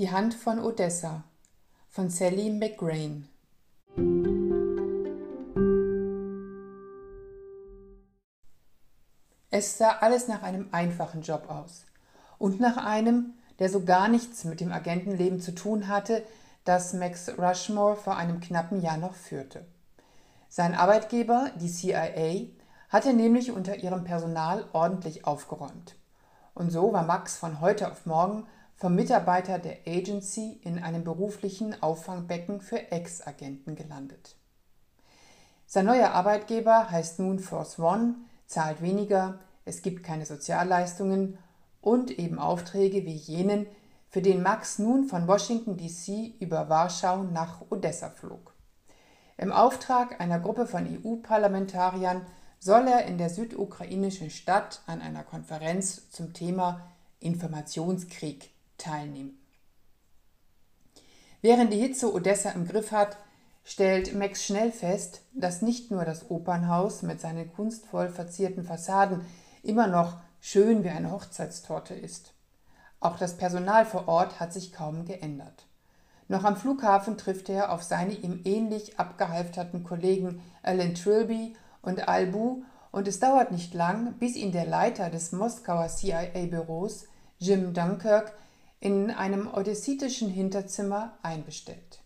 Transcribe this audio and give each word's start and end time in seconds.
Die 0.00 0.10
Hand 0.10 0.32
von 0.32 0.60
Odessa 0.60 1.24
von 1.90 2.08
Sally 2.08 2.48
McGrain 2.48 3.28
Es 9.50 9.76
sah 9.76 9.98
alles 10.00 10.26
nach 10.26 10.42
einem 10.42 10.70
einfachen 10.72 11.20
Job 11.20 11.50
aus 11.50 11.84
und 12.38 12.60
nach 12.60 12.78
einem, 12.78 13.34
der 13.58 13.68
so 13.68 13.84
gar 13.84 14.08
nichts 14.08 14.44
mit 14.44 14.60
dem 14.60 14.72
Agentenleben 14.72 15.38
zu 15.42 15.54
tun 15.54 15.86
hatte, 15.86 16.24
das 16.64 16.94
Max 16.94 17.28
Rushmore 17.36 17.96
vor 17.96 18.16
einem 18.16 18.40
knappen 18.40 18.80
Jahr 18.80 18.96
noch 18.96 19.12
führte. 19.14 19.66
Sein 20.48 20.74
Arbeitgeber, 20.74 21.50
die 21.56 21.70
CIA, 21.70 22.46
hatte 22.88 23.12
nämlich 23.12 23.52
unter 23.52 23.76
ihrem 23.76 24.04
Personal 24.04 24.64
ordentlich 24.72 25.26
aufgeräumt. 25.26 25.96
Und 26.54 26.70
so 26.70 26.90
war 26.90 27.02
Max 27.02 27.36
von 27.36 27.60
heute 27.60 27.92
auf 27.92 28.06
morgen 28.06 28.46
vom 28.80 28.94
Mitarbeiter 28.94 29.58
der 29.58 29.80
Agency 29.86 30.58
in 30.62 30.82
einem 30.82 31.04
beruflichen 31.04 31.80
Auffangbecken 31.82 32.62
für 32.62 32.90
Ex-Agenten 32.90 33.76
gelandet. 33.76 34.36
Sein 35.66 35.84
neuer 35.84 36.12
Arbeitgeber 36.12 36.90
heißt 36.90 37.18
nun 37.18 37.40
Force 37.40 37.78
One, 37.78 38.14
zahlt 38.46 38.80
weniger, 38.80 39.38
es 39.66 39.82
gibt 39.82 40.02
keine 40.02 40.24
Sozialleistungen 40.24 41.36
und 41.82 42.10
eben 42.18 42.38
Aufträge 42.38 43.04
wie 43.04 43.14
jenen, 43.14 43.66
für 44.08 44.22
den 44.22 44.42
Max 44.42 44.78
nun 44.78 45.04
von 45.04 45.28
Washington 45.28 45.76
DC 45.76 46.40
über 46.40 46.70
Warschau 46.70 47.22
nach 47.24 47.60
Odessa 47.68 48.08
flog. 48.08 48.54
Im 49.36 49.52
Auftrag 49.52 50.22
einer 50.22 50.40
Gruppe 50.40 50.66
von 50.66 50.88
EU-Parlamentariern 50.88 52.26
soll 52.58 52.88
er 52.88 53.04
in 53.04 53.18
der 53.18 53.28
südukrainischen 53.28 54.30
Stadt 54.30 54.80
an 54.86 55.02
einer 55.02 55.22
Konferenz 55.22 56.10
zum 56.10 56.32
Thema 56.32 56.80
Informationskrieg 57.20 58.49
teilnehmen. 58.80 59.38
Während 61.42 61.72
die 61.72 61.78
Hitze 61.78 62.12
Odessa 62.12 62.50
im 62.50 62.66
Griff 62.66 62.92
hat, 62.92 63.16
stellt 63.64 64.14
Max 64.14 64.44
schnell 64.44 64.72
fest, 64.72 65.22
dass 65.32 65.62
nicht 65.62 65.90
nur 65.90 66.04
das 66.04 66.30
Opernhaus 66.30 67.02
mit 67.02 67.20
seinen 67.20 67.52
kunstvoll 67.52 68.08
verzierten 68.08 68.64
Fassaden 68.64 69.24
immer 69.62 69.86
noch 69.86 70.18
schön 70.40 70.84
wie 70.84 70.90
eine 70.90 71.10
Hochzeitstorte 71.12 71.94
ist. 71.94 72.32
Auch 72.98 73.16
das 73.16 73.36
Personal 73.36 73.86
vor 73.86 74.08
Ort 74.08 74.40
hat 74.40 74.52
sich 74.52 74.72
kaum 74.72 75.04
geändert. 75.06 75.66
Noch 76.28 76.44
am 76.44 76.56
Flughafen 76.56 77.16
trifft 77.18 77.48
er 77.48 77.72
auf 77.72 77.82
seine 77.82 78.12
ihm 78.12 78.42
ähnlich 78.44 78.98
abgehalfterten 78.98 79.82
Kollegen 79.82 80.42
Alan 80.62 80.94
Trilby 80.94 81.56
und 81.82 82.08
Albu 82.08 82.62
und 82.92 83.08
es 83.08 83.20
dauert 83.20 83.52
nicht 83.52 83.74
lang, 83.74 84.14
bis 84.18 84.36
ihn 84.36 84.52
der 84.52 84.66
Leiter 84.66 85.10
des 85.10 85.32
Moskauer 85.32 85.88
CIA-Büros, 85.88 87.06
Jim 87.38 87.72
Dunkirk, 87.72 88.32
in 88.80 89.10
einem 89.10 89.46
odessitischen 89.46 90.30
Hinterzimmer 90.30 91.18
einbestellt. 91.22 92.00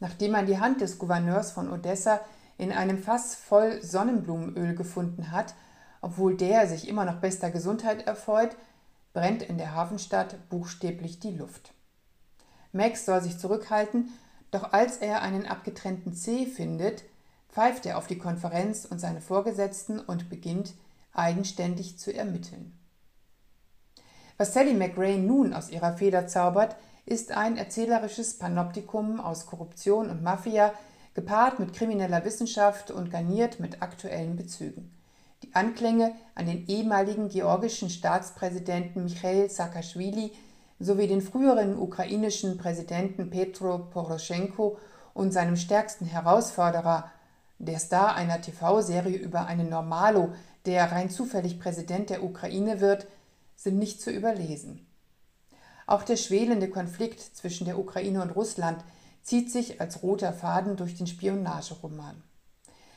Nachdem 0.00 0.32
man 0.32 0.46
die 0.46 0.58
Hand 0.58 0.80
des 0.82 0.98
Gouverneurs 0.98 1.52
von 1.52 1.70
Odessa 1.72 2.20
in 2.58 2.72
einem 2.72 2.98
Fass 2.98 3.34
voll 3.34 3.82
Sonnenblumenöl 3.82 4.74
gefunden 4.74 5.30
hat, 5.30 5.54
obwohl 6.02 6.36
der 6.36 6.66
sich 6.66 6.88
immer 6.88 7.04
noch 7.04 7.20
bester 7.20 7.50
Gesundheit 7.50 8.06
erfreut, 8.06 8.56
brennt 9.14 9.42
in 9.42 9.56
der 9.56 9.74
Hafenstadt 9.74 10.48
buchstäblich 10.50 11.20
die 11.20 11.36
Luft. 11.36 11.72
Max 12.72 13.06
soll 13.06 13.22
sich 13.22 13.38
zurückhalten, 13.38 14.10
doch 14.50 14.72
als 14.72 14.98
er 14.98 15.22
einen 15.22 15.46
abgetrennten 15.46 16.14
Zeh 16.14 16.46
findet, 16.46 17.04
pfeift 17.48 17.86
er 17.86 17.98
auf 17.98 18.06
die 18.06 18.18
Konferenz 18.18 18.84
und 18.84 18.98
seine 18.98 19.20
Vorgesetzten 19.20 20.00
und 20.00 20.28
beginnt 20.28 20.74
eigenständig 21.12 21.98
zu 21.98 22.14
ermitteln. 22.14 22.78
Was 24.42 24.54
Sally 24.54 24.74
McRae 24.74 25.18
nun 25.18 25.54
aus 25.54 25.70
ihrer 25.70 25.92
Feder 25.92 26.26
zaubert, 26.26 26.74
ist 27.06 27.30
ein 27.30 27.56
erzählerisches 27.56 28.38
Panoptikum 28.38 29.20
aus 29.20 29.46
Korruption 29.46 30.10
und 30.10 30.24
Mafia, 30.24 30.72
gepaart 31.14 31.60
mit 31.60 31.72
krimineller 31.72 32.24
Wissenschaft 32.24 32.90
und 32.90 33.12
garniert 33.12 33.60
mit 33.60 33.82
aktuellen 33.82 34.34
Bezügen. 34.34 34.92
Die 35.44 35.54
Anklänge 35.54 36.10
an 36.34 36.46
den 36.46 36.66
ehemaligen 36.66 37.28
georgischen 37.28 37.88
Staatspräsidenten 37.88 39.04
Michail 39.04 39.48
Saakashvili 39.48 40.32
sowie 40.80 41.06
den 41.06 41.22
früheren 41.22 41.78
ukrainischen 41.78 42.58
Präsidenten 42.58 43.30
Petro 43.30 43.78
Poroschenko 43.92 44.76
und 45.14 45.30
seinem 45.32 45.54
stärksten 45.54 46.06
Herausforderer, 46.06 47.08
der 47.60 47.78
Star 47.78 48.16
einer 48.16 48.40
TV-Serie 48.40 49.18
über 49.18 49.46
einen 49.46 49.68
Normalo, 49.68 50.32
der 50.66 50.90
rein 50.90 51.10
zufällig 51.10 51.60
Präsident 51.60 52.10
der 52.10 52.24
Ukraine 52.24 52.80
wird, 52.80 53.06
sind 53.56 53.78
nicht 53.78 54.00
zu 54.00 54.10
überlesen. 54.10 54.86
Auch 55.86 56.02
der 56.02 56.16
schwelende 56.16 56.68
Konflikt 56.68 57.20
zwischen 57.20 57.64
der 57.64 57.78
Ukraine 57.78 58.22
und 58.22 58.30
Russland 58.30 58.82
zieht 59.22 59.50
sich 59.50 59.80
als 59.80 60.02
roter 60.02 60.32
Faden 60.32 60.76
durch 60.76 60.96
den 60.96 61.06
Spionageroman. 61.06 62.22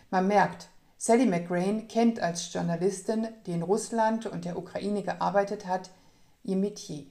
Man 0.10 0.28
merkt, 0.28 0.70
Sally 0.98 1.26
McRae 1.26 1.86
kennt 1.88 2.20
als 2.20 2.52
Journalistin, 2.54 3.28
die 3.46 3.52
in 3.52 3.64
Russland 3.64 4.26
und 4.26 4.46
der 4.46 4.58
Ukraine 4.58 5.04
gearbeitet 5.04 5.68
hat, 5.68 5.90
ihr 6.44 6.56
Metier. 6.56 7.06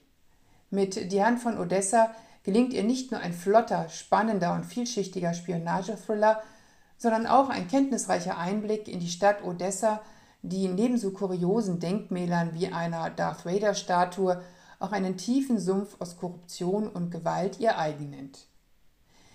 Mit 0.71 1.13
Die 1.13 1.23
Hand 1.23 1.41
von 1.41 1.59
Odessa 1.59 2.11
gelingt 2.43 2.73
ihr 2.73 2.83
nicht 2.83 3.11
nur 3.11 3.21
ein 3.21 3.33
flotter, 3.33 3.89
spannender 3.89 4.55
und 4.55 4.65
vielschichtiger 4.65 5.35
Spionagethriller, 5.35 6.43
sondern 6.97 7.27
auch 7.27 7.49
ein 7.51 7.69
kenntnisreicher 7.69 8.39
Einblick 8.39 8.89
in 8.89 9.01
die 9.01 9.09
Stadt 9.09 9.45
Odessa 9.45 10.01
die 10.47 10.69
neben 10.69 10.99
so 10.99 11.11
kuriosen 11.11 11.81
Denkmälern 11.81 12.53
wie 12.53 12.69
einer 12.69 13.09
Darth 13.09 13.47
Vader-Statue 13.47 14.43
auch 14.79 14.93
einen 14.93 15.17
tiefen 15.17 15.59
Sumpf 15.59 15.97
aus 16.01 16.19
Korruption 16.19 16.87
und 16.87 17.11
Gewalt 17.11 17.61
ihr 17.61 17.79
eigen 17.79 18.11
nennt. 18.11 18.47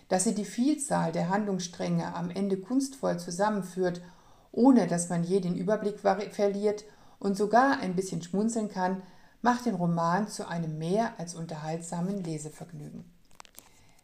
Dass 0.08 0.26
sie 0.26 0.36
die 0.36 0.46
Vielzahl 0.46 1.12
der 1.12 1.30
Handlungsstränge 1.30 2.14
am 2.14 2.30
Ende 2.30 2.58
kunstvoll 2.58 3.18
zusammenführt, 3.18 4.02
ohne 4.52 4.86
dass 4.86 5.10
man 5.10 5.24
je 5.24 5.40
den 5.40 5.56
Überblick 5.56 6.00
verliert 6.00 6.84
und 7.18 7.36
sogar 7.36 7.80
ein 7.80 7.96
bisschen 7.96 8.22
schmunzeln 8.22 8.70
kann, 8.70 9.02
macht 9.42 9.66
den 9.66 9.76
Roman 9.76 10.28
zu 10.28 10.48
einem 10.48 10.78
mehr 10.78 11.14
als 11.18 11.34
unterhaltsamen 11.34 12.24
Lesevergnügen. 12.24 13.06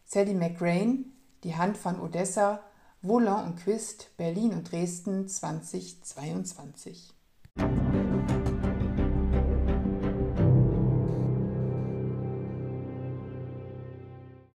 Sally 0.06 0.34
McRae, 0.34 1.06
Die 1.44 1.56
Hand 1.56 1.78
von 1.78 2.00
Odessa, 2.00 2.62
Volant 3.08 3.46
und 3.46 3.56
Quist, 3.58 4.10
Berlin 4.18 4.54
und 4.54 4.72
Dresden 4.72 5.28
2022. 5.28 7.14